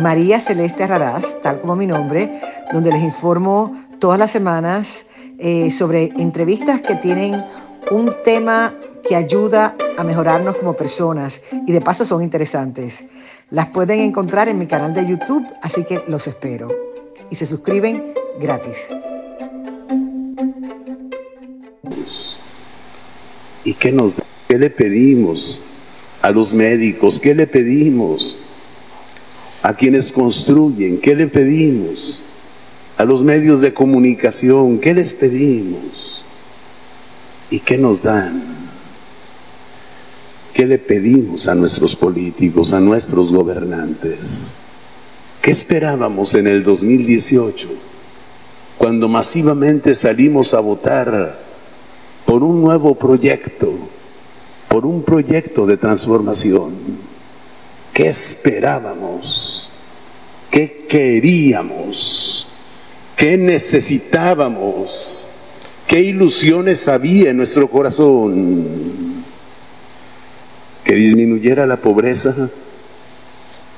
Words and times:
María 0.00 0.40
Celeste 0.40 0.86
Raraz, 0.86 1.40
tal 1.42 1.60
como 1.60 1.76
mi 1.76 1.86
nombre, 1.86 2.40
donde 2.72 2.90
les 2.90 3.02
informo 3.02 3.74
todas 3.98 4.18
las 4.18 4.30
semanas 4.30 5.04
eh, 5.38 5.70
sobre 5.70 6.04
entrevistas 6.16 6.80
que 6.80 6.94
tienen 6.96 7.44
un 7.90 8.14
tema 8.24 8.74
que 9.06 9.16
ayuda 9.16 9.74
a 9.98 10.04
mejorarnos 10.04 10.56
como 10.56 10.74
personas 10.74 11.42
y 11.66 11.72
de 11.72 11.80
paso 11.80 12.04
son 12.04 12.22
interesantes. 12.22 13.04
Las 13.50 13.66
pueden 13.68 14.00
encontrar 14.00 14.48
en 14.48 14.58
mi 14.58 14.66
canal 14.66 14.94
de 14.94 15.06
YouTube, 15.06 15.46
así 15.60 15.84
que 15.84 16.02
los 16.08 16.26
espero. 16.26 16.68
Y 17.30 17.34
se 17.34 17.44
suscriben 17.44 18.14
gratis. 18.40 18.88
¿Y 23.64 23.74
qué 23.74 23.92
nos 23.92 24.20
qué 24.48 24.58
le 24.58 24.70
pedimos 24.70 25.62
a 26.22 26.30
los 26.30 26.54
médicos? 26.54 27.20
¿Qué 27.20 27.34
le 27.34 27.46
pedimos 27.46 28.38
a 29.62 29.74
quienes 29.74 30.12
construyen? 30.12 31.00
¿Qué 31.00 31.14
le 31.14 31.28
pedimos 31.28 32.24
a 32.96 33.04
los 33.04 33.22
medios 33.22 33.60
de 33.60 33.72
comunicación? 33.72 34.78
¿Qué 34.78 34.94
les 34.94 35.12
pedimos? 35.12 36.24
¿Y 37.50 37.60
qué 37.60 37.78
nos 37.78 38.02
dan? 38.02 38.42
¿Qué 40.52 40.66
le 40.66 40.78
pedimos 40.78 41.48
a 41.48 41.54
nuestros 41.54 41.96
políticos, 41.96 42.72
a 42.72 42.80
nuestros 42.80 43.32
gobernantes? 43.32 44.56
¿Qué 45.40 45.50
esperábamos 45.50 46.34
en 46.34 46.46
el 46.46 46.62
2018 46.62 47.68
cuando 48.82 49.08
masivamente 49.08 49.94
salimos 49.94 50.54
a 50.54 50.60
votar 50.60 51.38
por 52.26 52.42
un 52.42 52.62
nuevo 52.62 52.94
proyecto, 52.94 53.72
por 54.68 54.86
un 54.86 55.02
proyecto 55.02 55.66
de 55.66 55.76
transformación. 55.76 56.72
¿Qué 57.92 58.08
esperábamos? 58.08 59.72
¿Qué 60.50 60.86
queríamos? 60.88 62.48
¿Qué 63.16 63.36
necesitábamos? 63.36 65.28
¿Qué 65.86 66.00
ilusiones 66.00 66.88
había 66.88 67.30
en 67.30 67.36
nuestro 67.36 67.68
corazón? 67.68 69.22
Que 70.84 70.94
disminuyera 70.94 71.66
la 71.66 71.76
pobreza, 71.76 72.48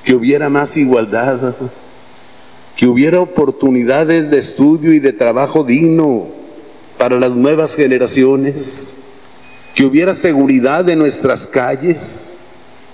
que 0.03 0.15
hubiera 0.15 0.49
más 0.49 0.77
igualdad, 0.77 1.55
que 2.75 2.87
hubiera 2.87 3.19
oportunidades 3.19 4.29
de 4.29 4.37
estudio 4.37 4.93
y 4.93 4.99
de 4.99 5.13
trabajo 5.13 5.63
digno, 5.63 6.27
para 6.97 7.19
las 7.19 7.31
nuevas 7.31 7.75
generaciones, 7.75 9.01
que 9.75 9.85
hubiera 9.85 10.15
seguridad 10.15 10.87
en 10.89 10.99
nuestras 10.99 11.47
calles, 11.47 12.37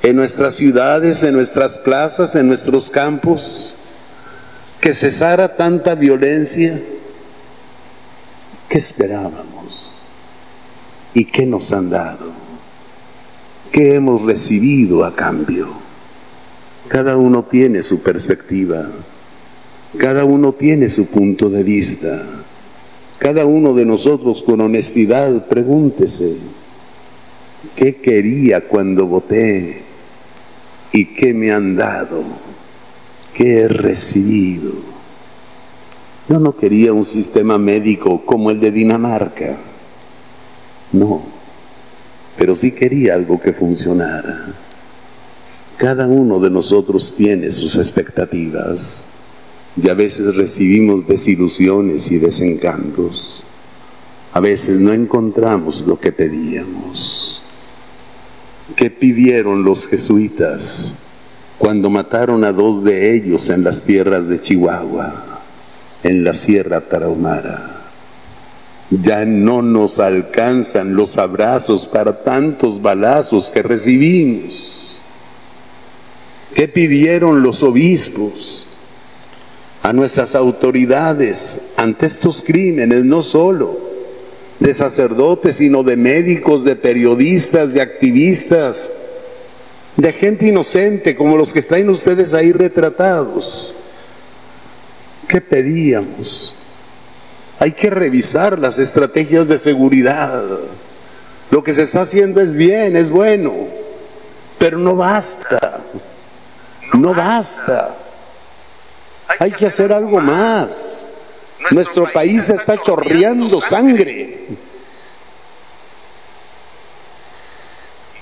en 0.03 0.15
nuestras 0.15 0.55
ciudades, 0.55 1.23
en 1.23 1.33
nuestras 1.33 1.77
plazas, 1.77 2.35
en 2.35 2.47
nuestros 2.47 2.89
campos, 2.89 3.77
que 4.79 4.93
cesara 4.93 5.55
tanta 5.55 5.95
violencia. 5.95 6.81
¿Qué 8.67 8.77
esperábamos? 8.77 10.07
¿Y 11.13 11.25
qué 11.25 11.45
nos 11.45 11.71
han 11.73 11.89
dado? 11.89 12.31
¿Qué 13.71 13.95
hemos 13.95 14.23
recibido 14.23 15.05
a 15.05 15.15
cambio? 15.15 15.67
Cada 16.87 17.15
uno 17.15 17.43
tiene 17.43 17.83
su 17.83 18.01
perspectiva, 18.01 18.89
cada 19.97 20.25
uno 20.25 20.53
tiene 20.53 20.89
su 20.89 21.07
punto 21.07 21.49
de 21.49 21.63
vista. 21.63 22.23
Cada 23.21 23.45
uno 23.45 23.75
de 23.75 23.85
nosotros 23.85 24.41
con 24.41 24.61
honestidad 24.61 25.47
pregúntese, 25.47 26.37
¿qué 27.75 27.97
quería 27.97 28.67
cuando 28.67 29.05
voté? 29.05 29.90
¿Y 30.91 31.05
qué 31.05 31.33
me 31.33 31.51
han 31.51 31.75
dado? 31.75 32.23
¿Qué 33.33 33.61
he 33.61 33.67
recibido? 33.67 34.71
Yo 36.27 36.39
no 36.39 36.55
quería 36.55 36.93
un 36.93 37.03
sistema 37.03 37.57
médico 37.57 38.25
como 38.25 38.51
el 38.51 38.59
de 38.59 38.71
Dinamarca. 38.71 39.57
No, 40.91 41.23
pero 42.37 42.55
sí 42.55 42.71
quería 42.71 43.15
algo 43.15 43.39
que 43.39 43.53
funcionara. 43.53 44.53
Cada 45.77 46.05
uno 46.07 46.39
de 46.39 46.49
nosotros 46.49 47.15
tiene 47.15 47.51
sus 47.51 47.77
expectativas 47.77 49.09
y 49.81 49.89
a 49.89 49.93
veces 49.93 50.35
recibimos 50.35 51.07
desilusiones 51.07 52.11
y 52.11 52.17
desencantos. 52.17 53.45
A 54.33 54.39
veces 54.39 54.79
no 54.79 54.93
encontramos 54.93 55.81
lo 55.87 55.99
que 55.99 56.11
pedíamos. 56.11 57.43
¿Qué 58.75 58.89
pidieron 58.89 59.63
los 59.63 59.87
jesuitas 59.87 60.97
cuando 61.57 61.89
mataron 61.89 62.43
a 62.43 62.51
dos 62.51 62.83
de 62.83 63.15
ellos 63.15 63.49
en 63.49 63.63
las 63.63 63.83
tierras 63.83 64.27
de 64.27 64.39
Chihuahua, 64.39 65.41
en 66.03 66.23
la 66.23 66.33
Sierra 66.33 66.81
Tarahumara? 66.81 67.77
Ya 68.89 69.25
no 69.25 69.61
nos 69.61 69.99
alcanzan 69.99 70.95
los 70.95 71.17
abrazos 71.17 71.87
para 71.87 72.23
tantos 72.23 72.81
balazos 72.81 73.49
que 73.49 73.63
recibimos. 73.63 75.01
¿Qué 76.53 76.67
pidieron 76.67 77.41
los 77.41 77.63
obispos 77.63 78.67
a 79.81 79.93
nuestras 79.93 80.35
autoridades 80.35 81.61
ante 81.75 82.05
estos 82.05 82.43
crímenes, 82.43 83.03
no 83.03 83.21
solo 83.21 83.90
de 84.61 84.75
sacerdotes, 84.75 85.55
sino 85.55 85.81
de 85.81 85.97
médicos, 85.97 86.63
de 86.63 86.75
periodistas, 86.75 87.73
de 87.73 87.81
activistas, 87.81 88.91
de 89.97 90.13
gente 90.13 90.45
inocente 90.45 91.15
como 91.15 91.35
los 91.35 91.51
que 91.51 91.63
traen 91.63 91.89
ustedes 91.89 92.35
ahí 92.35 92.51
retratados. 92.51 93.75
¿Qué 95.27 95.41
pedíamos? 95.41 96.55
Hay 97.59 97.71
que 97.71 97.89
revisar 97.89 98.59
las 98.59 98.77
estrategias 98.77 99.47
de 99.47 99.57
seguridad. 99.57 100.43
Lo 101.49 101.63
que 101.63 101.73
se 101.73 101.81
está 101.81 102.01
haciendo 102.01 102.39
es 102.39 102.53
bien, 102.53 102.95
es 102.95 103.09
bueno, 103.09 103.53
pero 104.59 104.77
no 104.77 104.95
basta. 104.95 105.81
No 106.93 107.15
basta. 107.15 107.95
Hay 109.39 109.51
que 109.53 109.65
hacer 109.65 109.91
algo 109.91 110.19
más. 110.19 111.07
Nuestro 111.71 112.11
país 112.11 112.49
está 112.49 112.81
chorreando 112.81 113.61
sangre. 113.61 114.47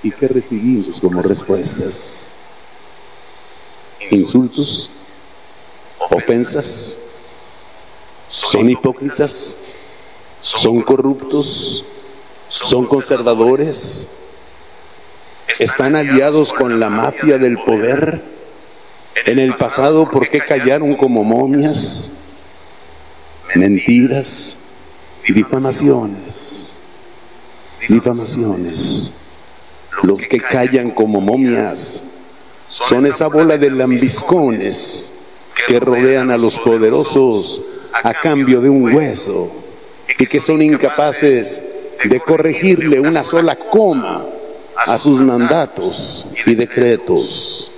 ¿Y 0.03 0.11
qué 0.11 0.27
recibimos 0.27 0.99
como 1.01 1.21
respuestas? 1.21 2.29
Insultos, 4.11 4.91
ofensas, 5.97 6.99
son 8.27 8.69
hipócritas, 8.69 9.57
son 10.39 10.81
corruptos, 10.81 11.83
son 12.47 12.85
conservadores, 12.85 14.07
están 15.59 15.95
aliados 15.95 16.53
con 16.53 16.79
la 16.79 16.89
mafia 16.89 17.37
del 17.37 17.57
poder. 17.57 18.21
En 19.25 19.37
el 19.37 19.53
pasado, 19.55 20.09
¿por 20.09 20.29
qué 20.29 20.39
callaron 20.39 20.95
como 20.95 21.23
momias? 21.23 22.11
Mentiras 23.55 24.57
y 25.27 25.33
difamaciones. 25.33 26.77
Difamaciones. 27.87 29.13
Los 30.03 30.25
que 30.25 30.39
callan 30.39 30.91
como 30.91 31.19
momias 31.19 32.03
son 32.67 33.05
esa 33.05 33.27
bola 33.27 33.57
de 33.57 33.71
lambiscones 33.71 35.13
que 35.67 35.79
rodean 35.79 36.31
a 36.31 36.37
los 36.37 36.57
poderosos 36.59 37.61
a 37.91 38.13
cambio 38.13 38.61
de 38.61 38.69
un 38.69 38.93
hueso 38.95 39.51
y 40.17 40.25
que 40.25 40.39
son 40.39 40.61
incapaces 40.61 41.61
de 42.03 42.19
corregirle 42.19 42.99
una 42.99 43.23
sola 43.23 43.57
coma 43.57 44.25
a 44.75 44.97
sus 44.97 45.19
mandatos 45.19 46.27
y 46.45 46.55
decretos 46.55 47.71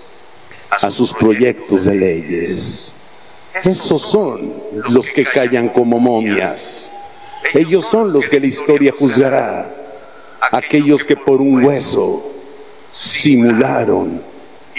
a 0.70 0.92
sus 0.92 1.14
proyectos 1.14 1.86
de 1.86 1.96
leyes. 1.96 2.96
Esos 3.54 4.02
son 4.02 4.54
los 4.90 5.12
que 5.12 5.24
callan 5.24 5.70
como 5.70 6.00
momias. 6.00 6.92
Ellos 7.54 7.86
son 7.86 8.14
los 8.14 8.28
que 8.30 8.40
la 8.40 8.46
historia 8.46 8.94
juzgará. 8.98 9.70
Aquellos 10.52 11.04
que 11.04 11.16
por 11.16 11.42
un 11.42 11.64
hueso 11.64 12.32
simularon 12.92 14.22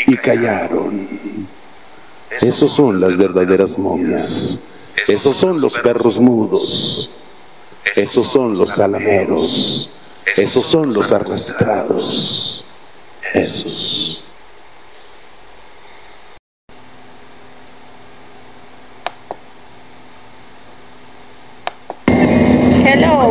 y 0.06 0.16
callaron. 0.16 1.08
Esos 2.30 2.72
son 2.72 3.00
las 3.00 3.16
verdaderas 3.16 3.78
momias. 3.78 4.60
Esos 5.06 5.36
son 5.36 5.60
los 5.60 5.78
perros 5.78 6.18
mudos. 6.18 7.10
Esos 7.94 8.30
son 8.32 8.54
los 8.54 8.74
salameros. 8.74 9.90
Esos 10.36 10.66
son 10.66 10.92
los 10.92 11.12
arrastrados. 11.12 12.64
Esos. 13.34 14.21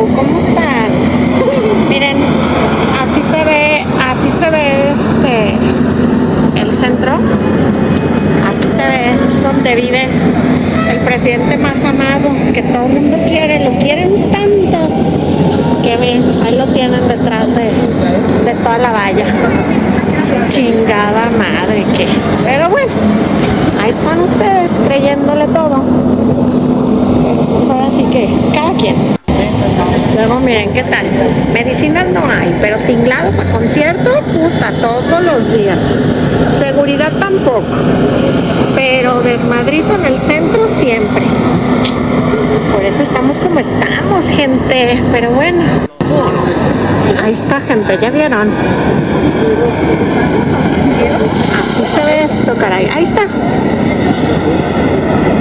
¿Cómo 0.08 0.38
están? 0.38 0.90
Miren, 1.88 2.16
así 3.02 3.22
se 3.30 3.44
ve, 3.44 3.84
así 4.10 4.30
se 4.30 4.50
ve 4.50 4.92
este 4.92 6.60
el 6.60 6.72
centro. 6.72 7.12
Así 8.48 8.64
se 8.64 8.82
ve 8.82 9.16
donde 9.42 9.74
vive 9.76 10.08
el 10.90 10.98
presidente 11.00 11.56
más 11.56 11.84
amado, 11.84 12.30
que 12.52 12.62
todo 12.62 12.86
el 12.86 12.92
mundo 12.92 13.16
quiere, 13.28 13.64
lo 13.64 13.78
quieren 13.78 14.30
tanto 14.30 14.78
que 15.82 15.96
ven, 15.96 16.22
ahí 16.44 16.56
lo 16.56 16.66
tienen 16.68 17.08
detrás 17.08 17.48
de, 17.54 17.64
de 18.44 18.54
toda 18.62 18.78
la 18.78 18.92
valla. 18.92 19.26
Su 20.26 20.54
chingada 20.54 21.30
madre 21.30 21.84
que. 21.96 22.06
Pero 22.44 22.68
bueno, 22.70 22.92
ahí 23.82 23.90
están 23.90 24.20
ustedes 24.20 24.72
creyéndole 24.86 25.46
todo. 25.46 25.82
Pues 27.52 27.68
ahora 27.68 27.90
sí 27.90 28.04
que 28.10 28.28
cada 28.54 28.72
quien. 28.74 29.21
Luego 30.14 30.40
miren 30.40 30.72
qué 30.72 30.82
tal. 30.84 31.06
Medicinas 31.52 32.06
no 32.08 32.22
hay, 32.26 32.56
pero 32.60 32.76
tinglado 32.78 33.30
para 33.32 33.50
concierto, 33.50 34.20
puta, 34.32 34.72
todos 34.80 35.24
los 35.24 35.52
días. 35.52 35.78
Seguridad 36.58 37.12
tampoco. 37.18 37.64
Pero 38.74 39.22
desmadrito 39.22 39.94
en 39.94 40.04
el 40.04 40.18
centro 40.18 40.66
siempre. 40.68 41.22
Por 42.72 42.84
eso 42.84 43.02
estamos 43.02 43.38
como 43.38 43.58
estamos, 43.58 44.28
gente. 44.28 45.02
Pero 45.12 45.30
bueno. 45.30 45.62
Ahí 47.22 47.32
está, 47.32 47.60
gente, 47.60 47.96
¿ya 47.98 48.10
vieron? 48.10 48.50
Así 51.72 51.86
se 51.86 52.04
ve 52.04 52.24
esto, 52.24 52.54
caray. 52.54 52.86
Ahí 52.92 53.04
está. 53.04 53.26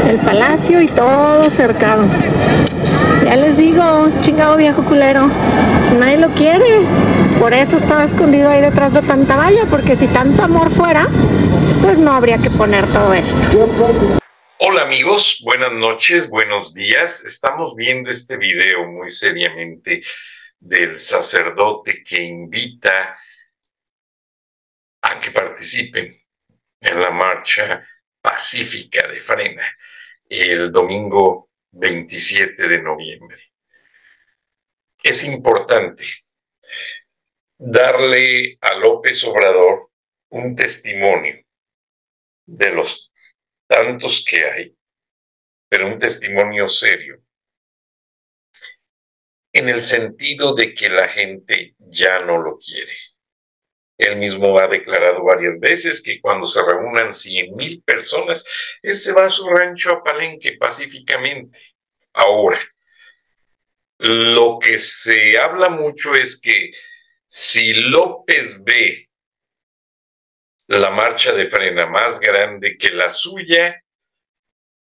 El 0.09 0.17
palacio 0.19 0.81
y 0.81 0.87
todo 0.87 1.49
cercado. 1.49 2.07
Ya 3.25 3.35
les 3.35 3.57
digo, 3.57 4.09
chingado 4.21 4.55
viejo 4.55 4.81
culero, 4.85 5.27
nadie 5.99 6.17
lo 6.17 6.29
quiere. 6.29 6.85
Por 7.37 7.53
eso 7.53 7.75
estaba 7.75 8.05
escondido 8.05 8.49
ahí 8.49 8.61
detrás 8.61 8.93
de 8.93 9.01
tanta 9.01 9.35
valla, 9.35 9.65
porque 9.69 9.97
si 9.97 10.07
tanto 10.07 10.43
amor 10.43 10.71
fuera, 10.71 11.05
pues 11.81 11.97
no 11.97 12.13
habría 12.13 12.37
que 12.37 12.49
poner 12.49 12.87
todo 12.87 13.13
esto. 13.13 13.35
Hola 14.59 14.83
amigos, 14.83 15.41
buenas 15.43 15.73
noches, 15.73 16.29
buenos 16.29 16.73
días. 16.73 17.25
Estamos 17.25 17.75
viendo 17.75 18.09
este 18.09 18.37
video 18.37 18.87
muy 18.87 19.11
seriamente 19.11 20.01
del 20.61 20.97
sacerdote 20.97 22.01
que 22.05 22.23
invita 22.23 23.17
a 25.01 25.19
que 25.19 25.31
participen 25.31 26.20
en 26.81 26.99
la 26.99 27.11
marcha 27.11 27.87
pacífica 28.19 29.07
de 29.07 29.21
Frena 29.21 29.77
el 30.27 30.71
domingo 30.71 31.49
27 31.71 32.67
de 32.67 32.81
noviembre. 32.81 33.37
Es 35.03 35.23
importante 35.23 36.03
darle 37.57 38.57
a 38.61 38.73
López 38.75 39.23
Obrador 39.25 39.91
un 40.29 40.55
testimonio 40.55 41.43
de 42.45 42.69
los 42.71 43.11
tantos 43.67 44.25
que 44.27 44.45
hay, 44.45 44.77
pero 45.69 45.87
un 45.87 45.99
testimonio 45.99 46.67
serio, 46.67 47.21
en 49.53 49.69
el 49.69 49.81
sentido 49.81 50.55
de 50.55 50.73
que 50.73 50.89
la 50.89 51.07
gente 51.07 51.75
ya 51.77 52.19
no 52.19 52.37
lo 52.37 52.57
quiere. 52.57 52.93
Él 54.01 54.15
mismo 54.15 54.57
ha 54.59 54.67
declarado 54.67 55.23
varias 55.23 55.59
veces 55.59 56.01
que 56.01 56.19
cuando 56.19 56.47
se 56.47 56.59
reúnan 56.63 57.13
100 57.13 57.55
mil 57.55 57.83
personas, 57.83 58.43
él 58.81 58.97
se 58.97 59.13
va 59.13 59.27
a 59.27 59.29
su 59.29 59.47
rancho 59.47 59.91
a 59.91 60.03
Palenque 60.03 60.57
pacíficamente. 60.59 61.59
Ahora, 62.11 62.59
lo 63.99 64.57
que 64.57 64.79
se 64.79 65.37
habla 65.37 65.69
mucho 65.69 66.15
es 66.15 66.41
que 66.41 66.71
si 67.27 67.73
López 67.73 68.63
ve 68.63 69.07
la 70.65 70.89
marcha 70.89 71.31
de 71.33 71.45
frena 71.45 71.85
más 71.85 72.19
grande 72.19 72.77
que 72.79 72.89
la 72.89 73.11
suya, 73.11 73.83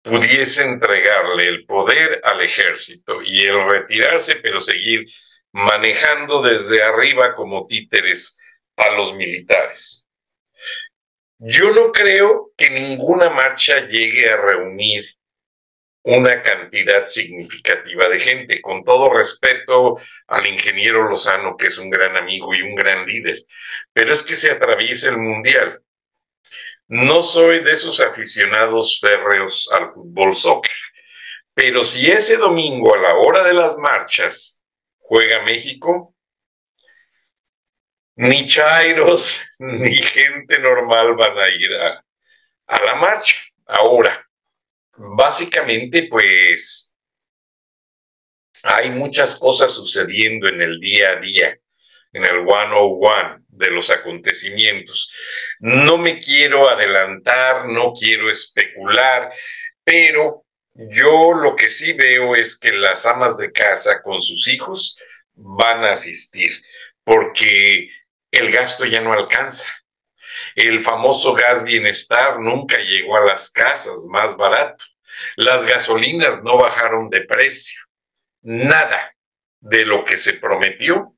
pudiese 0.02 0.64
entregarle 0.64 1.48
el 1.48 1.64
poder 1.64 2.20
al 2.24 2.42
ejército 2.42 3.22
y 3.22 3.40
el 3.40 3.70
retirarse, 3.70 4.36
pero 4.36 4.60
seguir 4.60 5.06
manejando 5.52 6.42
desde 6.42 6.82
arriba 6.82 7.34
como 7.34 7.66
títeres 7.66 8.38
a 8.78 8.90
los 8.92 9.14
militares. 9.14 10.08
Yo 11.38 11.70
no 11.70 11.92
creo 11.92 12.52
que 12.56 12.70
ninguna 12.70 13.30
marcha 13.30 13.86
llegue 13.86 14.28
a 14.28 14.36
reunir 14.36 15.04
una 16.02 16.42
cantidad 16.42 17.06
significativa 17.06 18.08
de 18.08 18.18
gente, 18.18 18.62
con 18.62 18.82
todo 18.82 19.12
respeto 19.12 19.98
al 20.26 20.46
ingeniero 20.46 21.08
Lozano, 21.08 21.56
que 21.56 21.66
es 21.66 21.78
un 21.78 21.90
gran 21.90 22.16
amigo 22.16 22.52
y 22.54 22.62
un 22.62 22.74
gran 22.74 23.06
líder, 23.06 23.44
pero 23.92 24.12
es 24.12 24.22
que 24.22 24.36
se 24.36 24.50
atraviesa 24.50 25.10
el 25.10 25.18
mundial. 25.18 25.82
No 26.86 27.22
soy 27.22 27.62
de 27.62 27.72
esos 27.72 28.00
aficionados 28.00 28.98
férreos 29.00 29.68
al 29.72 29.88
fútbol 29.88 30.34
soccer, 30.34 30.72
pero 31.52 31.84
si 31.84 32.10
ese 32.10 32.36
domingo 32.36 32.94
a 32.94 32.98
la 32.98 33.14
hora 33.16 33.44
de 33.44 33.52
las 33.52 33.76
marchas 33.76 34.64
juega 34.98 35.44
México, 35.44 36.14
ni 38.18 38.46
chairos 38.46 39.42
ni 39.58 39.94
gente 39.94 40.58
normal 40.58 41.14
van 41.14 41.38
a 41.38 41.48
ir 41.48 41.74
a, 41.74 42.04
a 42.66 42.84
la 42.84 42.94
marcha. 42.96 43.36
Ahora, 43.66 44.26
básicamente, 44.96 46.08
pues 46.10 46.96
hay 48.64 48.90
muchas 48.90 49.36
cosas 49.36 49.72
sucediendo 49.72 50.48
en 50.48 50.60
el 50.60 50.80
día 50.80 51.12
a 51.12 51.20
día, 51.20 51.56
en 52.12 52.24
el 52.24 52.38
one-on-one 52.38 53.44
de 53.48 53.70
los 53.70 53.90
acontecimientos. 53.90 55.14
No 55.60 55.96
me 55.96 56.18
quiero 56.18 56.68
adelantar, 56.68 57.66
no 57.66 57.92
quiero 57.92 58.30
especular, 58.30 59.30
pero 59.84 60.44
yo 60.74 61.34
lo 61.34 61.54
que 61.54 61.70
sí 61.70 61.92
veo 61.92 62.34
es 62.34 62.58
que 62.58 62.72
las 62.72 63.06
amas 63.06 63.38
de 63.38 63.52
casa 63.52 64.02
con 64.02 64.20
sus 64.20 64.48
hijos 64.48 64.98
van 65.34 65.84
a 65.84 65.90
asistir, 65.90 66.50
porque 67.04 67.90
el 68.30 68.50
gasto 68.52 68.84
ya 68.84 69.00
no 69.00 69.12
alcanza. 69.12 69.66
El 70.54 70.82
famoso 70.82 71.34
gas 71.34 71.64
bienestar 71.64 72.40
nunca 72.40 72.78
llegó 72.78 73.16
a 73.16 73.24
las 73.24 73.50
casas 73.50 74.06
más 74.08 74.36
barato. 74.36 74.84
Las 75.36 75.66
gasolinas 75.66 76.42
no 76.42 76.56
bajaron 76.58 77.10
de 77.10 77.22
precio. 77.22 77.80
Nada 78.42 79.14
de 79.60 79.84
lo 79.84 80.04
que 80.04 80.16
se 80.16 80.34
prometió 80.34 81.14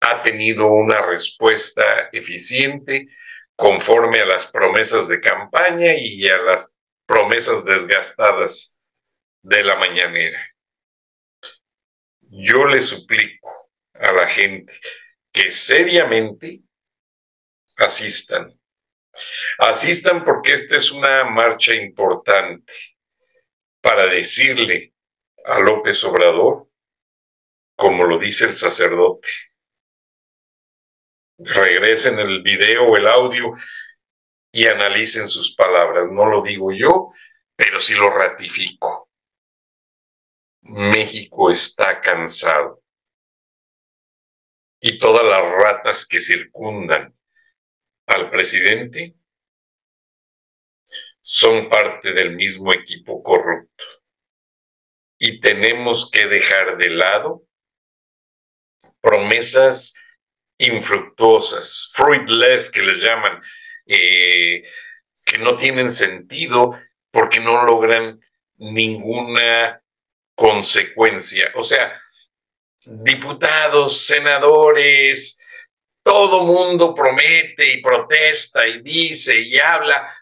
ha 0.00 0.22
tenido 0.22 0.66
una 0.66 1.02
respuesta 1.02 2.08
eficiente 2.12 3.08
conforme 3.56 4.20
a 4.20 4.26
las 4.26 4.46
promesas 4.46 5.08
de 5.08 5.20
campaña 5.20 5.94
y 5.94 6.26
a 6.28 6.38
las 6.38 6.76
promesas 7.06 7.64
desgastadas 7.64 8.80
de 9.42 9.62
la 9.62 9.76
mañanera. 9.76 10.40
Yo 12.20 12.66
le 12.66 12.80
suplico 12.80 13.70
a 13.94 14.12
la 14.12 14.26
gente, 14.26 14.72
que 15.34 15.50
seriamente 15.50 16.62
asistan. 17.76 18.56
Asistan 19.58 20.24
porque 20.24 20.54
esta 20.54 20.76
es 20.76 20.92
una 20.92 21.24
marcha 21.24 21.74
importante 21.74 22.72
para 23.80 24.06
decirle 24.06 24.94
a 25.44 25.58
López 25.58 26.02
Obrador, 26.04 26.68
como 27.76 28.04
lo 28.04 28.18
dice 28.18 28.44
el 28.44 28.54
sacerdote. 28.54 29.28
Regresen 31.38 32.20
el 32.20 32.40
video 32.42 32.96
el 32.96 33.08
audio 33.08 33.52
y 34.52 34.68
analicen 34.68 35.28
sus 35.28 35.56
palabras. 35.56 36.12
No 36.12 36.26
lo 36.26 36.42
digo 36.42 36.72
yo, 36.72 37.08
pero 37.56 37.80
sí 37.80 37.94
lo 37.94 38.08
ratifico. 38.08 39.10
México 40.62 41.50
está 41.50 42.00
cansado 42.00 42.83
y 44.86 44.98
todas 44.98 45.24
las 45.24 45.40
ratas 45.40 46.04
que 46.04 46.20
circundan 46.20 47.16
al 48.06 48.28
presidente 48.28 49.14
son 51.22 51.70
parte 51.70 52.12
del 52.12 52.32
mismo 52.32 52.70
equipo 52.70 53.22
corrupto. 53.22 53.84
Y 55.18 55.40
tenemos 55.40 56.10
que 56.10 56.26
dejar 56.26 56.76
de 56.76 56.90
lado 56.90 57.46
promesas 59.00 59.94
infructuosas, 60.58 61.90
fruitless 61.94 62.70
que 62.70 62.82
les 62.82 63.02
llaman, 63.02 63.42
eh, 63.86 64.64
que 65.24 65.38
no 65.38 65.56
tienen 65.56 65.90
sentido 65.92 66.78
porque 67.10 67.40
no 67.40 67.64
logran 67.64 68.20
ninguna 68.58 69.82
consecuencia. 70.34 71.52
O 71.54 71.62
sea, 71.62 71.98
diputados, 72.86 74.06
senadores, 74.06 75.44
todo 76.02 76.44
mundo 76.44 76.94
promete 76.94 77.72
y 77.72 77.82
protesta 77.82 78.66
y 78.66 78.82
dice 78.82 79.40
y 79.40 79.58
habla. 79.58 80.14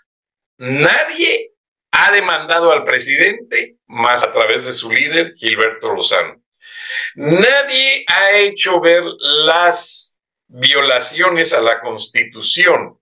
Nadie 0.59 1.53
ha 1.91 2.13
demandado 2.13 2.71
al 2.71 2.85
presidente 2.85 3.77
más 3.87 4.23
a 4.23 4.33
través 4.33 4.65
de 4.65 4.73
su 4.73 4.91
líder, 4.91 5.35
Gilberto 5.37 5.93
Lozano. 5.93 6.41
Nadie 7.17 8.05
ha 8.07 8.33
hecho 8.33 8.81
ver 8.81 9.03
las 9.19 10.21
violaciones 10.47 11.53
a 11.53 11.61
la 11.61 11.81
Constitución, 11.81 12.99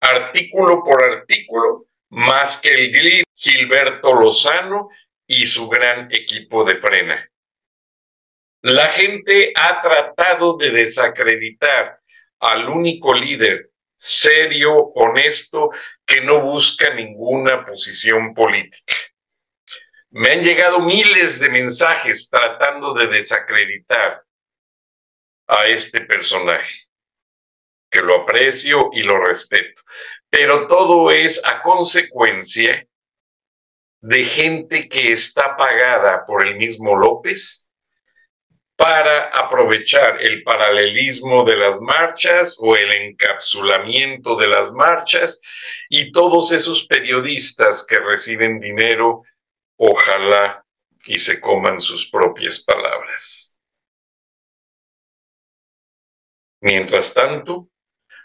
artículo 0.00 0.84
por 0.84 1.02
artículo, 1.02 1.86
más 2.10 2.58
que 2.58 2.74
el 2.74 3.24
Gilberto 3.34 4.12
Lozano 4.12 4.88
y 5.26 5.46
su 5.46 5.68
gran 5.68 6.08
equipo 6.12 6.64
de 6.64 6.74
frena. 6.74 7.29
La 8.62 8.88
gente 8.88 9.52
ha 9.56 9.80
tratado 9.80 10.56
de 10.58 10.70
desacreditar 10.70 11.98
al 12.40 12.68
único 12.68 13.14
líder 13.14 13.70
serio, 13.96 14.74
honesto, 14.94 15.70
que 16.06 16.20
no 16.20 16.40
busca 16.40 16.92
ninguna 16.92 17.64
posición 17.64 18.34
política. 18.34 18.94
Me 20.10 20.30
han 20.32 20.42
llegado 20.42 20.80
miles 20.80 21.38
de 21.40 21.48
mensajes 21.48 22.28
tratando 22.28 22.92
de 22.94 23.06
desacreditar 23.06 24.24
a 25.46 25.66
este 25.66 26.02
personaje, 26.02 26.88
que 27.90 28.00
lo 28.00 28.22
aprecio 28.22 28.90
y 28.92 29.02
lo 29.02 29.24
respeto. 29.24 29.82
Pero 30.28 30.66
todo 30.66 31.10
es 31.10 31.44
a 31.46 31.62
consecuencia 31.62 32.86
de 34.00 34.24
gente 34.24 34.88
que 34.88 35.12
está 35.12 35.56
pagada 35.56 36.24
por 36.26 36.46
el 36.46 36.56
mismo 36.56 36.96
López 36.96 37.69
para 38.80 39.24
aprovechar 39.24 40.22
el 40.22 40.42
paralelismo 40.42 41.44
de 41.44 41.54
las 41.54 41.82
marchas 41.82 42.56
o 42.58 42.74
el 42.74 42.90
encapsulamiento 42.94 44.36
de 44.36 44.48
las 44.48 44.72
marchas 44.72 45.42
y 45.90 46.10
todos 46.12 46.50
esos 46.50 46.86
periodistas 46.86 47.84
que 47.86 47.98
reciben 47.98 48.58
dinero, 48.58 49.24
ojalá 49.76 50.64
y 51.04 51.18
se 51.18 51.42
coman 51.42 51.78
sus 51.78 52.08
propias 52.10 52.64
palabras. 52.64 53.60
Mientras 56.62 57.12
tanto, 57.12 57.68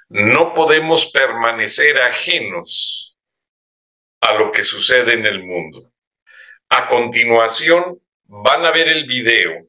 no 0.08 0.54
podemos 0.54 1.12
permanecer 1.12 2.00
ajenos 2.00 3.18
a 4.22 4.36
lo 4.36 4.54
que 4.54 4.64
sucede 4.64 5.16
en 5.16 5.26
el 5.26 5.44
mundo. 5.44 5.92
A 6.70 6.88
continuación, 6.88 8.00
van 8.24 8.66
a 8.66 8.72
ver 8.72 8.88
el 8.88 9.06
video 9.06 9.68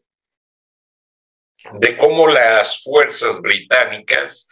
de 1.73 1.96
cómo 1.96 2.28
las 2.28 2.82
fuerzas 2.82 3.40
británicas 3.40 4.49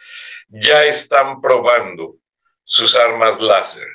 ya 0.47 0.85
están 0.85 1.41
probando 1.41 2.17
sus 2.63 2.95
armas 2.95 3.39
láser, 3.39 3.87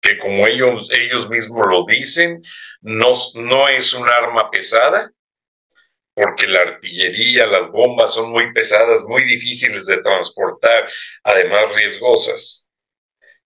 que 0.00 0.18
como 0.18 0.46
ellos, 0.46 0.90
ellos 0.92 1.28
mismos 1.28 1.66
lo 1.66 1.84
dicen, 1.86 2.42
no, 2.80 3.12
no 3.34 3.68
es 3.68 3.92
un 3.92 4.08
arma 4.08 4.50
pesada, 4.50 5.10
porque 6.14 6.48
la 6.48 6.60
artillería, 6.60 7.46
las 7.46 7.70
bombas 7.70 8.12
son 8.12 8.30
muy 8.30 8.52
pesadas, 8.52 9.04
muy 9.04 9.22
difíciles 9.22 9.86
de 9.86 9.98
transportar, 9.98 10.90
además 11.22 11.74
riesgosas. 11.76 12.68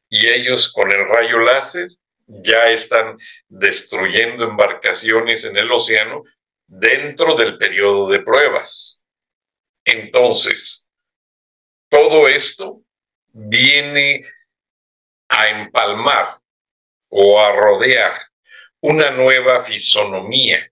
Y 0.08 0.26
ellos 0.26 0.72
con 0.72 0.90
el 0.90 1.06
rayo 1.06 1.38
láser 1.40 1.88
ya 2.26 2.68
están 2.68 3.18
destruyendo 3.48 4.44
embarcaciones 4.44 5.44
en 5.44 5.56
el 5.56 5.70
océano 5.70 6.22
dentro 6.72 7.34
del 7.34 7.58
periodo 7.58 8.08
de 8.08 8.22
pruebas. 8.22 9.06
Entonces, 9.84 10.90
todo 11.90 12.26
esto 12.28 12.82
viene 13.28 14.24
a 15.28 15.48
empalmar 15.48 16.38
o 17.10 17.38
a 17.38 17.52
rodear 17.52 18.12
una 18.80 19.10
nueva 19.10 19.62
fisonomía 19.62 20.66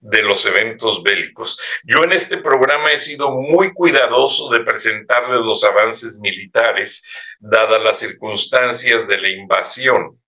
de 0.00 0.22
los 0.22 0.44
eventos 0.46 1.00
bélicos. 1.02 1.60
Yo 1.84 2.02
en 2.02 2.12
este 2.12 2.38
programa 2.38 2.90
he 2.90 2.98
sido 2.98 3.30
muy 3.30 3.72
cuidadoso 3.72 4.50
de 4.50 4.64
presentarles 4.64 5.40
los 5.42 5.62
avances 5.62 6.18
militares, 6.18 7.08
dadas 7.38 7.80
las 7.80 7.98
circunstancias 8.00 9.06
de 9.06 9.18
la 9.18 9.30
invasión 9.30 10.20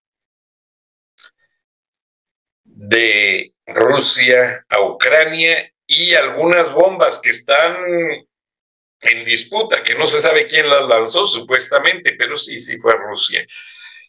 de 2.64 3.51
Rusia 3.66 4.64
a 4.69 4.81
Ucrania 4.83 5.73
y 5.87 6.14
algunas 6.14 6.73
bombas 6.73 7.19
que 7.19 7.31
están 7.31 7.76
en 9.02 9.25
disputa, 9.25 9.83
que 9.83 9.95
no 9.95 10.07
se 10.07 10.21
sabe 10.21 10.47
quién 10.47 10.69
las 10.69 10.87
lanzó 10.88 11.26
supuestamente, 11.26 12.14
pero 12.19 12.37
sí, 12.37 12.61
sí 12.61 12.78
fue 12.78 12.95
Rusia, 12.95 13.45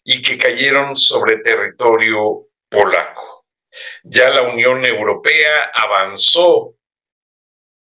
y 0.04 0.22
que 0.22 0.38
cayeron 0.38 0.96
sobre 0.96 1.40
territorio 1.40 2.48
polaco. 2.70 3.46
Ya 4.04 4.30
la 4.30 4.44
Unión 4.44 4.86
Europea 4.86 5.72
avanzó 5.74 6.76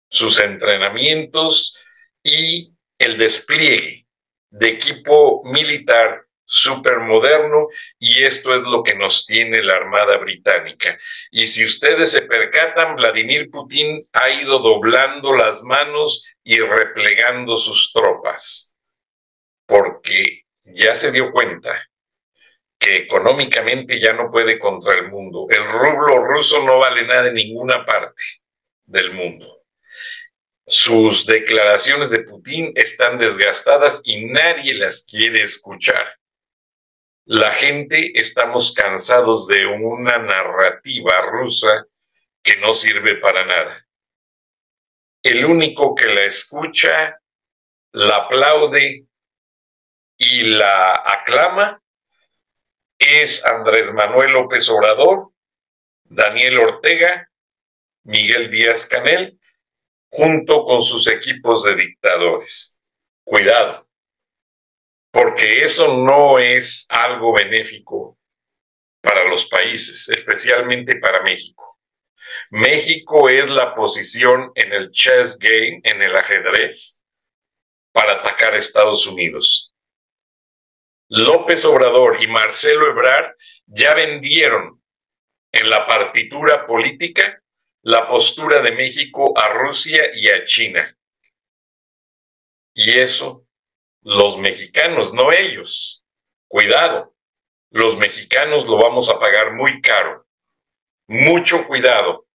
sus 0.09 0.41
entrenamientos 0.41 1.77
y 2.23 2.73
el 2.99 3.17
despliegue 3.19 4.07
de 4.51 4.69
equipo 4.69 5.43
militar 5.45 6.27
moderno 7.01 7.69
y 7.99 8.23
esto 8.23 8.55
es 8.55 8.63
lo 8.63 8.83
que 8.83 8.95
nos 8.95 9.27
tiene 9.27 9.63
la 9.63 9.75
Armada 9.75 10.19
Británica. 10.19 10.99
Y 11.31 11.47
si 11.47 11.65
ustedes 11.65 12.11
se 12.11 12.23
percatan, 12.23 12.97
Vladimir 12.97 13.51
Putin 13.51 14.07
ha 14.13 14.31
ido 14.31 14.59
doblando 14.59 15.33
las 15.33 15.63
manos 15.63 16.27
y 16.43 16.59
replegando 16.59 17.57
sus 17.57 17.93
tropas, 17.93 18.75
porque 19.67 20.45
ya 20.65 20.95
se 20.95 21.13
dio 21.13 21.31
cuenta 21.31 21.87
que 22.79 22.97
económicamente 22.97 24.01
ya 24.01 24.15
no 24.15 24.31
puede 24.31 24.59
contra 24.59 24.95
el 24.95 25.09
mundo. 25.09 25.47
El 25.51 25.65
rublo 25.65 26.25
ruso 26.25 26.65
no 26.65 26.79
vale 26.79 27.07
nada 27.07 27.29
en 27.29 27.35
ninguna 27.35 27.85
parte 27.85 28.23
del 28.87 29.13
mundo. 29.13 29.47
Sus 30.67 31.27
declaraciones 31.27 32.11
de 32.11 32.21
Putin 32.21 32.73
están 32.77 33.19
desgastadas 33.19 34.01
y 34.05 34.25
nadie 34.27 34.75
las 34.75 35.05
quiere 35.05 35.43
escuchar. 35.43 36.20
La 37.33 37.53
gente 37.53 38.11
estamos 38.19 38.73
cansados 38.73 39.47
de 39.47 39.65
una 39.65 40.19
narrativa 40.19 41.21
rusa 41.31 41.87
que 42.43 42.57
no 42.57 42.75
sirve 42.75 43.19
para 43.19 43.47
nada. 43.47 43.87
El 45.23 45.45
único 45.45 45.95
que 45.95 46.07
la 46.07 46.25
escucha, 46.25 47.21
la 47.93 48.17
aplaude 48.17 49.07
y 50.19 50.43
la 50.43 51.05
aclama 51.07 51.81
es 52.99 53.47
Andrés 53.47 53.93
Manuel 53.93 54.33
López 54.33 54.69
Obrador, 54.69 55.31
Daniel 56.03 56.59
Ortega, 56.59 57.31
Miguel 58.03 58.51
Díaz 58.51 58.87
Canel, 58.87 59.39
junto 60.09 60.65
con 60.65 60.83
sus 60.83 61.07
equipos 61.07 61.63
de 61.63 61.77
dictadores. 61.77 62.83
Cuidado, 63.23 63.89
porque 65.11 65.65
eso 65.65 65.97
no 65.97 66.39
es 66.39 66.87
algo 66.89 67.35
benéfico 67.35 68.19
para 69.01 69.25
los 69.25 69.47
países, 69.47 70.09
especialmente 70.09 70.97
para 70.97 71.23
México. 71.23 71.79
México 72.51 73.29
es 73.29 73.51
la 73.51 73.75
posición 73.75 74.53
en 74.55 74.73
el 74.73 74.91
chess 74.91 75.39
game, 75.39 75.81
en 75.83 76.03
el 76.03 76.15
ajedrez, 76.15 77.05
para 77.93 78.21
atacar 78.21 78.55
a 78.55 78.59
Estados 78.59 79.07
Unidos. 79.07 79.75
López 81.09 81.65
Obrador 81.65 82.23
y 82.23 82.29
Marcelo 82.29 82.89
Ebrard 82.89 83.35
ya 83.67 83.95
vendieron 83.95 84.81
en 85.53 85.69
la 85.69 85.87
partitura 85.87 86.67
política 86.67 87.43
la 87.83 88.07
postura 88.07 88.61
de 88.61 88.73
México 88.73 89.33
a 89.37 89.49
Rusia 89.55 90.11
y 90.15 90.29
a 90.29 90.45
China. 90.45 90.97
Y 92.75 92.93
eso 92.93 93.47
los 94.03 94.39
mexicanos, 94.39 95.13
no 95.13 95.33
ellos. 95.33 96.05
Cuidado, 96.49 97.15
los 97.71 97.97
mexicanos 97.97 98.67
lo 98.67 98.77
vamos 98.77 99.09
a 99.11 99.19
pagar 99.19 99.53
muy 99.53 99.81
caro. 99.81 100.27
Mucho 101.07 101.67
cuidado. 101.67 102.27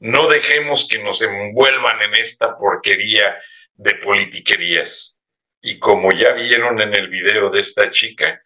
No 0.00 0.28
dejemos 0.28 0.86
que 0.88 1.02
nos 1.02 1.20
envuelvan 1.22 2.00
en 2.02 2.14
esta 2.14 2.56
porquería 2.56 3.36
de 3.74 3.94
politiquerías. 3.96 5.20
Y 5.60 5.78
como 5.78 6.10
ya 6.12 6.32
vieron 6.32 6.80
en 6.80 6.96
el 6.96 7.08
video 7.08 7.50
de 7.50 7.60
esta 7.60 7.90
chica, 7.90 8.40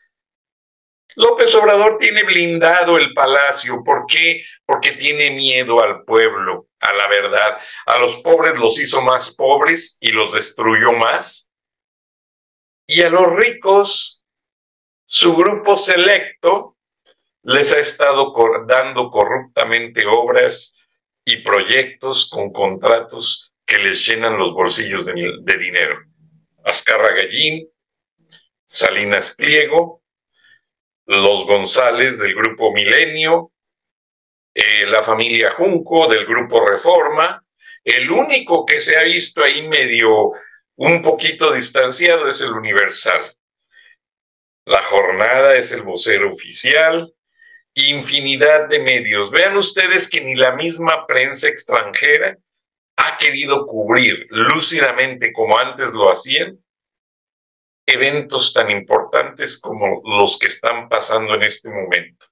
López 1.14 1.54
Obrador 1.54 1.98
tiene 1.98 2.22
blindado 2.22 2.96
el 2.96 3.12
palacio. 3.12 3.82
¿Por 3.84 4.06
qué? 4.06 4.44
Porque 4.64 4.92
tiene 4.92 5.30
miedo 5.30 5.82
al 5.82 6.04
pueblo, 6.04 6.68
a 6.80 6.92
la 6.94 7.06
verdad. 7.08 7.60
A 7.86 7.98
los 7.98 8.16
pobres 8.16 8.58
los 8.58 8.80
hizo 8.80 9.02
más 9.02 9.34
pobres 9.36 9.98
y 10.00 10.10
los 10.10 10.32
destruyó 10.32 10.92
más 10.92 11.51
y 12.86 13.02
a 13.02 13.10
los 13.10 13.34
ricos 13.34 14.24
su 15.04 15.36
grupo 15.36 15.76
selecto 15.76 16.76
les 17.42 17.72
ha 17.72 17.78
estado 17.78 18.32
dando 18.66 19.10
corruptamente 19.10 20.06
obras 20.06 20.80
y 21.24 21.38
proyectos 21.38 22.30
con 22.30 22.52
contratos 22.52 23.52
que 23.66 23.78
les 23.78 24.06
llenan 24.06 24.38
los 24.38 24.52
bolsillos 24.52 25.06
de, 25.06 25.58
dinero. 25.58 25.98
Azcarra 26.64 27.14
Gallín, 27.14 27.68
Salinas 28.64 29.34
Pliego, 29.36 30.02
los 31.06 31.46
González 31.46 32.18
del 32.18 32.34
grupo 32.34 32.72
Milenio, 32.72 33.52
eh, 34.54 34.86
la 34.86 35.02
familia 35.02 35.50
Junco 35.52 36.08
del 36.08 36.26
grupo 36.26 36.66
Reforma. 36.66 37.44
El 37.84 38.10
único 38.10 38.64
que 38.64 38.80
se 38.80 38.96
ha 38.96 39.04
visto 39.04 39.42
ahí 39.42 39.66
medio 39.66 40.32
un 40.76 41.02
poquito 41.02 41.52
distanciado 41.52 42.28
es 42.28 42.40
el 42.40 42.52
Universal. 42.52 43.32
La 44.64 44.82
jornada 44.82 45.56
es 45.56 45.72
el 45.72 45.82
vocero 45.82 46.30
oficial, 46.30 47.12
infinidad 47.74 48.68
de 48.68 48.78
medios. 48.80 49.30
Vean 49.30 49.56
ustedes 49.56 50.08
que 50.08 50.20
ni 50.20 50.34
la 50.34 50.52
misma 50.52 51.06
prensa 51.06 51.48
extranjera 51.48 52.36
ha 52.96 53.18
querido 53.18 53.66
cubrir 53.66 54.26
lúcidamente 54.30 55.32
como 55.32 55.58
antes 55.58 55.92
lo 55.92 56.10
hacían 56.10 56.62
eventos 57.86 58.52
tan 58.52 58.70
importantes 58.70 59.60
como 59.60 60.00
los 60.04 60.38
que 60.38 60.46
están 60.46 60.88
pasando 60.88 61.34
en 61.34 61.42
este 61.42 61.70
momento. 61.70 62.26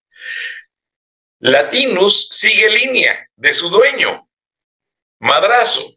Latinus 1.40 2.28
sigue 2.28 2.70
línea 2.70 3.28
de 3.34 3.52
su 3.52 3.68
dueño, 3.68 4.28
Madrazo, 5.20 5.96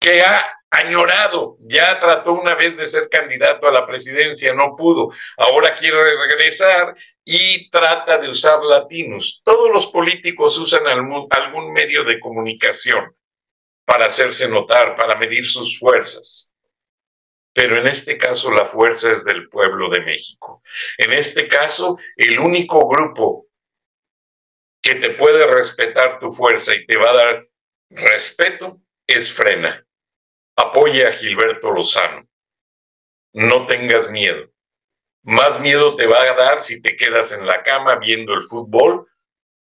que 0.00 0.22
ha 0.22 0.57
añorado, 0.70 1.56
ya 1.60 1.98
trató 1.98 2.32
una 2.32 2.54
vez 2.54 2.76
de 2.76 2.86
ser 2.86 3.08
candidato 3.08 3.66
a 3.66 3.72
la 3.72 3.86
presidencia, 3.86 4.52
no 4.54 4.76
pudo, 4.76 5.10
ahora 5.36 5.74
quiere 5.74 5.98
regresar 6.16 6.94
y 7.24 7.70
trata 7.70 8.18
de 8.18 8.28
usar 8.28 8.62
latinos. 8.62 9.42
Todos 9.44 9.70
los 9.72 9.86
políticos 9.86 10.58
usan 10.58 10.86
algún 10.86 11.72
medio 11.72 12.04
de 12.04 12.20
comunicación 12.20 13.14
para 13.84 14.06
hacerse 14.06 14.48
notar, 14.48 14.96
para 14.96 15.18
medir 15.18 15.46
sus 15.46 15.78
fuerzas. 15.78 16.54
Pero 17.54 17.78
en 17.78 17.88
este 17.88 18.18
caso 18.18 18.50
la 18.52 18.66
fuerza 18.66 19.10
es 19.10 19.24
del 19.24 19.48
pueblo 19.48 19.88
de 19.88 20.00
México. 20.00 20.62
En 20.98 21.12
este 21.12 21.48
caso, 21.48 21.98
el 22.14 22.38
único 22.38 22.86
grupo 22.86 23.48
que 24.80 24.96
te 24.96 25.10
puede 25.10 25.44
respetar 25.46 26.20
tu 26.20 26.30
fuerza 26.30 26.74
y 26.74 26.86
te 26.86 26.96
va 26.98 27.10
a 27.10 27.16
dar 27.16 27.48
respeto 27.90 28.80
es 29.06 29.32
Frena 29.32 29.87
Apoya 30.60 31.08
a 31.08 31.12
Gilberto 31.12 31.70
Lozano. 31.70 32.28
No 33.32 33.68
tengas 33.68 34.10
miedo. 34.10 34.50
Más 35.22 35.60
miedo 35.60 35.94
te 35.94 36.04
va 36.06 36.20
a 36.20 36.34
dar 36.34 36.60
si 36.60 36.82
te 36.82 36.96
quedas 36.96 37.30
en 37.30 37.46
la 37.46 37.62
cama 37.62 37.94
viendo 37.94 38.34
el 38.34 38.42
fútbol 38.42 39.06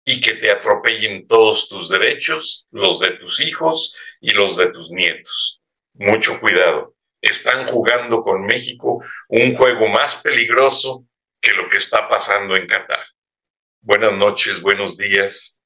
y 0.05 0.21
que 0.21 0.33
te 0.35 0.51
atropellen 0.51 1.25
todos 1.25 1.67
tus 1.67 1.89
derechos, 1.89 2.67
los 2.69 2.99
de 2.99 3.13
tus 3.13 3.39
hijos 3.39 3.97
y 4.21 4.35
los 4.35 4.55
de 4.55 4.67
tus 4.67 4.91
nietos. 4.91 5.63
Mucho 5.95 6.39
cuidado. 6.39 6.93
Están 7.19 7.67
jugando 7.67 8.21
con 8.21 8.45
México 8.45 9.03
un 9.29 9.55
juego 9.55 9.87
más 9.87 10.17
peligroso 10.17 11.07
que 11.41 11.53
lo 11.53 11.69
que 11.69 11.77
está 11.77 12.07
pasando 12.07 12.55
en 12.55 12.67
Qatar. 12.67 13.03
Buenas 13.81 14.13
noches, 14.13 14.61
buenos 14.61 14.95
días. 14.95 15.59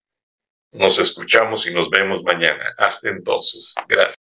Nos 0.71 0.99
escuchamos 0.99 1.67
y 1.67 1.73
nos 1.73 1.89
vemos 1.89 2.23
mañana. 2.23 2.73
Hasta 2.77 3.09
entonces. 3.09 3.75
Gracias. 3.89 4.16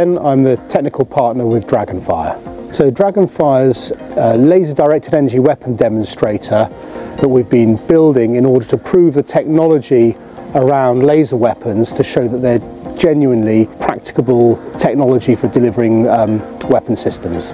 Ben, 0.00 0.16
I'm 0.16 0.42
the 0.42 0.56
technical 0.70 1.04
partner 1.04 1.44
with 1.44 1.66
Dragonfire. 1.66 2.74
So 2.74 2.90
Dragonfire's 2.90 3.92
a 4.16 4.34
laser 4.34 4.72
directed 4.72 5.12
energy 5.12 5.40
weapon 5.40 5.76
demonstrator 5.76 6.70
that 7.20 7.28
we've 7.28 7.50
been 7.50 7.76
building 7.86 8.36
in 8.36 8.46
order 8.46 8.64
to 8.64 8.78
prove 8.78 9.12
the 9.12 9.22
technology 9.22 10.16
around 10.54 11.02
laser 11.04 11.36
weapons 11.36 11.92
to 11.92 12.02
show 12.02 12.26
that 12.28 12.38
they're 12.38 12.96
genuinely 12.96 13.66
practicable 13.78 14.56
technology 14.78 15.34
for 15.34 15.48
delivering 15.48 16.08
um, 16.08 16.40
weapon 16.70 16.96
systems. 16.96 17.52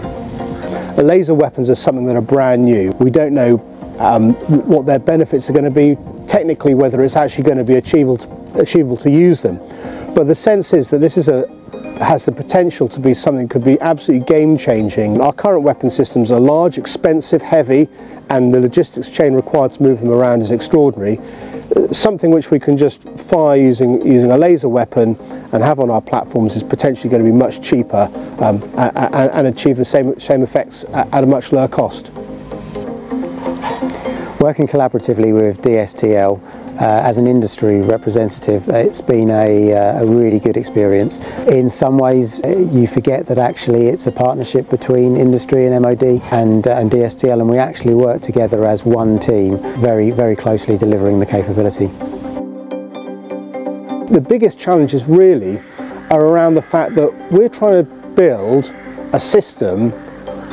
The 0.94 1.02
laser 1.02 1.34
weapons 1.34 1.68
are 1.68 1.74
something 1.74 2.06
that 2.06 2.14
are 2.14 2.20
brand 2.20 2.64
new. 2.64 2.92
We 3.00 3.10
don't 3.10 3.34
know 3.34 3.58
um, 3.98 4.34
what 4.68 4.86
their 4.86 5.00
benefits 5.00 5.50
are 5.50 5.52
going 5.52 5.64
to 5.64 5.70
be, 5.72 5.98
technically 6.28 6.74
whether 6.74 7.02
it's 7.02 7.16
actually 7.16 7.42
going 7.42 7.58
to 7.58 7.64
be 7.64 7.74
achievable 7.74 8.18
to, 8.18 8.60
achievable 8.60 8.98
to 8.98 9.10
use 9.10 9.42
them. 9.42 9.58
But 10.14 10.28
the 10.28 10.34
sense 10.34 10.72
is 10.72 10.88
that 10.90 11.00
this 11.00 11.18
is 11.18 11.28
a, 11.28 11.44
has 11.98 12.24
the 12.24 12.32
potential 12.32 12.88
to 12.88 13.00
be 13.00 13.14
something 13.14 13.46
that 13.46 13.52
could 13.52 13.64
be 13.64 13.80
absolutely 13.80 14.26
game 14.26 14.58
changing. 14.58 15.20
Our 15.20 15.32
current 15.32 15.62
weapon 15.62 15.90
systems 15.90 16.30
are 16.30 16.40
large, 16.40 16.78
expensive, 16.78 17.40
heavy, 17.40 17.88
and 18.28 18.52
the 18.52 18.60
logistics 18.60 19.08
chain 19.08 19.34
required 19.34 19.72
to 19.74 19.82
move 19.82 20.00
them 20.00 20.10
around 20.10 20.42
is 20.42 20.50
extraordinary. 20.50 21.18
Something 21.92 22.30
which 22.30 22.50
we 22.50 22.58
can 22.58 22.76
just 22.76 23.08
fire 23.18 23.56
using, 23.56 24.06
using 24.06 24.30
a 24.30 24.38
laser 24.38 24.68
weapon 24.68 25.16
and 25.52 25.62
have 25.62 25.80
on 25.80 25.90
our 25.90 26.00
platforms 26.00 26.54
is 26.54 26.62
potentially 26.62 27.08
going 27.08 27.24
to 27.24 27.30
be 27.30 27.36
much 27.36 27.62
cheaper 27.62 28.10
um, 28.40 28.62
and, 28.76 29.30
and, 29.32 29.46
achieve 29.46 29.76
the 29.76 29.84
same, 29.84 30.18
same 30.20 30.42
effects 30.42 30.84
at 30.92 31.24
a 31.24 31.26
much 31.26 31.52
lower 31.52 31.68
cost. 31.68 32.10
Working 34.40 34.66
collaboratively 34.66 35.34
with 35.34 35.60
DSTL 35.62 36.40
uh, 36.78 37.00
as 37.04 37.16
an 37.16 37.26
industry 37.26 37.80
representative, 37.80 38.68
it's 38.68 39.00
been 39.00 39.30
a, 39.30 39.72
uh, 39.72 40.02
a, 40.02 40.06
really 40.06 40.38
good 40.38 40.56
experience. 40.56 41.16
In 41.48 41.70
some 41.70 41.96
ways, 41.96 42.42
uh, 42.44 42.48
you 42.48 42.86
forget 42.86 43.26
that 43.26 43.38
actually 43.38 43.86
it's 43.86 44.06
a 44.06 44.12
partnership 44.12 44.68
between 44.68 45.16
industry 45.16 45.66
and 45.66 45.82
MOD 45.82 46.02
and, 46.32 46.66
uh, 46.66 46.72
and 46.72 46.90
DSTL, 46.90 47.40
and 47.40 47.48
we 47.48 47.56
actually 47.56 47.94
work 47.94 48.20
together 48.20 48.66
as 48.66 48.84
one 48.84 49.18
team, 49.18 49.58
very, 49.80 50.10
very 50.10 50.36
closely 50.36 50.76
delivering 50.76 51.18
the 51.18 51.26
capability. 51.26 51.86
The 54.12 54.20
biggest 54.20 54.58
challenges 54.58 55.06
really 55.06 55.58
are 56.10 56.26
around 56.26 56.56
the 56.56 56.62
fact 56.62 56.94
that 56.96 57.32
we're 57.32 57.48
trying 57.48 57.86
to 57.86 57.90
build 58.14 58.72
a 59.14 59.20
system 59.20 59.92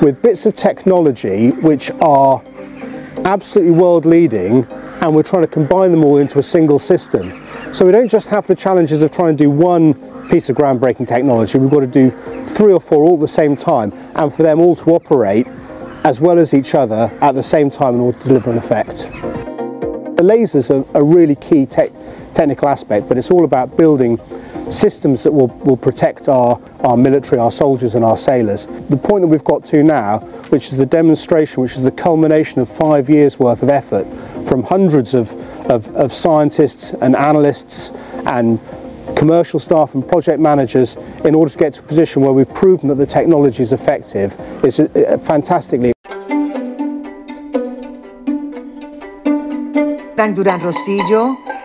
with 0.01 0.21
bits 0.21 0.45
of 0.45 0.55
technology 0.55 1.51
which 1.51 1.91
are 2.01 2.41
absolutely 3.25 3.71
world 3.71 4.05
leading 4.05 4.65
and 5.03 5.13
we're 5.13 5.21
trying 5.21 5.41
to 5.43 5.47
combine 5.47 5.91
them 5.91 6.01
all 6.05 6.17
into 6.17 6.39
a 6.39 6.43
single 6.43 6.79
system. 6.79 7.29
So 7.73 7.85
we 7.85 7.91
don't 7.91 8.07
just 8.07 8.29
have 8.29 8.47
the 8.47 8.55
challenges 8.55 9.01
of 9.01 9.11
trying 9.11 9.35
to 9.35 9.43
do 9.43 9.49
one 9.49 9.93
piece 10.29 10.47
of 10.47 10.55
groundbreaking 10.55 11.05
technology, 11.05 11.57
we've 11.57 11.69
got 11.69 11.81
to 11.81 11.87
do 11.87 12.09
three 12.45 12.71
or 12.71 12.79
four 12.79 13.03
all 13.03 13.15
at 13.15 13.19
the 13.19 13.27
same 13.27 13.57
time 13.57 13.91
and 14.15 14.33
for 14.33 14.43
them 14.43 14.61
all 14.61 14.77
to 14.77 14.91
operate 14.91 15.45
as 16.05 16.21
well 16.21 16.39
as 16.39 16.53
each 16.53 16.73
other 16.73 17.11
at 17.21 17.35
the 17.35 17.43
same 17.43 17.69
time 17.69 17.95
in 17.95 17.99
order 17.99 18.17
to 18.17 18.23
deliver 18.23 18.49
an 18.49 18.57
effect. 18.57 19.09
The 20.17 20.23
lasers 20.23 20.69
are 20.69 20.85
a 20.97 21.03
really 21.03 21.35
key 21.35 21.65
te 21.65 21.89
technical 22.33 22.69
aspect, 22.69 23.09
but 23.09 23.17
it's 23.17 23.29
all 23.29 23.43
about 23.43 23.75
building 23.75 24.17
systems 24.69 25.23
that 25.23 25.31
will, 25.31 25.47
will 25.65 25.77
protect 25.77 26.27
our, 26.29 26.59
our 26.81 26.97
military, 26.97 27.39
our 27.39 27.51
soldiers 27.51 27.95
and 27.95 28.03
our 28.03 28.17
sailors. 28.17 28.67
The 28.89 28.97
point 28.97 29.21
that 29.21 29.27
we've 29.27 29.43
got 29.43 29.65
to 29.65 29.83
now, 29.83 30.19
which 30.49 30.71
is 30.71 30.77
the 30.77 30.85
demonstration, 30.85 31.61
which 31.61 31.75
is 31.75 31.83
the 31.83 31.91
culmination 31.91 32.59
of 32.59 32.69
five 32.69 33.09
years 33.09 33.39
worth 33.39 33.63
of 33.63 33.69
effort 33.69 34.05
from 34.47 34.63
hundreds 34.63 35.13
of, 35.13 35.31
of, 35.69 35.87
of 35.95 36.13
scientists 36.13 36.93
and 37.01 37.15
analysts 37.15 37.91
and 38.25 38.59
commercial 39.17 39.59
staff 39.59 39.95
and 39.95 40.07
project 40.07 40.39
managers 40.39 40.95
in 41.25 41.35
order 41.35 41.51
to 41.51 41.57
get 41.57 41.73
to 41.73 41.81
a 41.81 41.83
position 41.83 42.21
where 42.21 42.31
we've 42.31 42.53
proven 42.53 42.87
that 42.87 42.95
the 42.95 43.05
technology 43.05 43.61
is 43.61 43.71
effective 43.71 44.33
is 44.63 44.79
uh, 44.79 45.17
fantastically 45.23 45.93
Durán 50.33 50.61
Rosillo 50.61 51.52